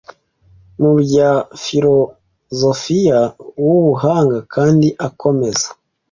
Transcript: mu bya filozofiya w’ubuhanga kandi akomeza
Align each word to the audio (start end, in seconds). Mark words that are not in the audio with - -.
mu 0.81 0.91
bya 1.01 1.31
filozofiya 1.63 3.19
w’ubuhanga 3.65 4.37
kandi 4.53 4.87
akomeza 5.07 5.67